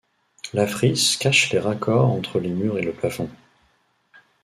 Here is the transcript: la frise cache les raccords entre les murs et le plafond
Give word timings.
la 0.55 0.65
frise 0.65 1.15
cache 1.17 1.51
les 1.51 1.59
raccords 1.59 2.09
entre 2.09 2.39
les 2.39 2.49
murs 2.49 2.79
et 2.79 2.81
le 2.81 2.91
plafond 2.91 3.29